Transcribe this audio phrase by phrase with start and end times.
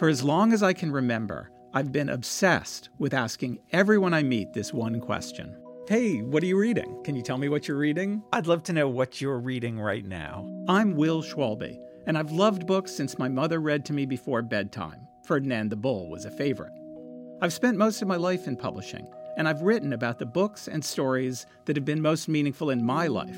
[0.00, 4.54] For as long as I can remember, I've been obsessed with asking everyone I meet
[4.54, 5.54] this one question.
[5.88, 7.02] Hey, what are you reading?
[7.04, 8.22] Can you tell me what you're reading?
[8.32, 10.50] I'd love to know what you're reading right now.
[10.66, 15.06] I'm Will Schwalbe, and I've loved books since my mother read to me before bedtime.
[15.26, 16.72] Ferdinand the Bull was a favorite.
[17.42, 19.06] I've spent most of my life in publishing,
[19.36, 23.06] and I've written about the books and stories that have been most meaningful in my
[23.06, 23.36] life.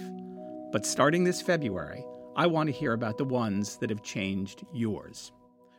[0.70, 2.04] But starting this February,
[2.36, 5.32] I want to hear about the ones that have changed yours.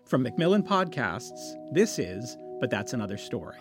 [0.06, 3.56] From Macmillan Podcasts, this is But That's Another Story.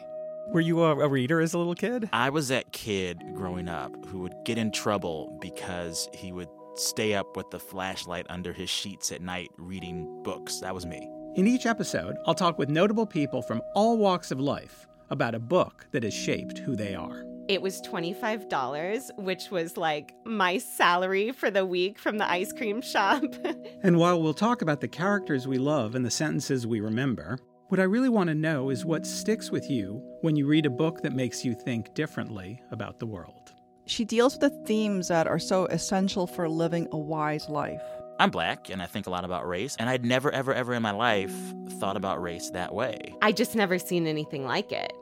[0.48, 2.08] Were you a, a, reader as a little kid?
[2.12, 7.14] I was that kid growing up who would get in trouble because he would stay
[7.14, 10.58] up with the flashlight under his sheets at night reading books.
[10.58, 11.08] That was me.
[11.36, 15.40] In each episode, I'll talk with notable people from all walks of life about a
[15.40, 17.24] book that has shaped who they are.
[17.48, 22.80] It was $25, which was like my salary for the week from the ice cream
[22.80, 23.24] shop.
[23.82, 27.80] and while we'll talk about the characters we love and the sentences we remember, what
[27.80, 31.02] I really want to know is what sticks with you when you read a book
[31.02, 33.52] that makes you think differently about the world.
[33.86, 37.82] She deals with the themes that are so essential for living a wise life.
[38.20, 40.82] I'm black and I think a lot about race, and I'd never, ever, ever in
[40.82, 41.34] my life
[41.80, 43.14] thought about race that way.
[43.20, 44.92] I just never seen anything like it.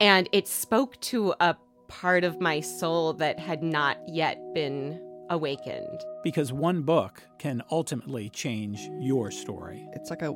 [0.00, 1.54] And it spoke to a
[1.92, 4.98] part of my soul that had not yet been
[5.28, 6.00] awakened.
[6.24, 9.86] Because one book can ultimately change your story.
[9.92, 10.34] It's like a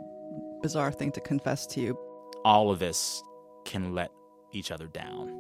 [0.61, 1.99] bizarre thing to confess to you.
[2.45, 3.23] All of us
[3.65, 4.11] can let
[4.53, 5.31] each other down.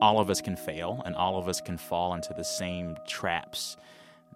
[0.00, 3.76] All of us can fail, and all of us can fall into the same traps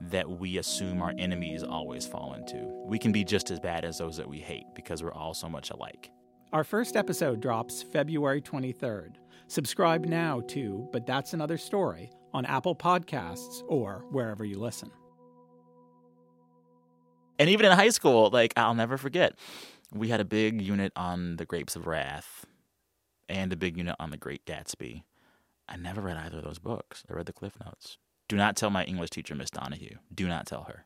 [0.01, 2.57] that we assume our enemies always fall into.
[2.87, 5.49] We can be just as bad as those that we hate because we're all so
[5.49, 6.11] much alike.
[6.51, 9.17] Our first episode drops February 23rd.
[9.49, 14.91] Subscribe now to But That's Another Story on Apple Podcasts or wherever you listen.
[17.39, 19.35] And even in high school, like, I'll never forget,
[19.93, 22.47] we had a big unit on The Grapes of Wrath
[23.29, 25.03] and a big unit on The Great Gatsby.
[25.69, 27.05] I never read either of those books.
[27.11, 27.99] I read the Cliff Notes.
[28.27, 29.99] Do not tell my English teacher, Miss Donahue.
[30.15, 30.77] Do not tell her.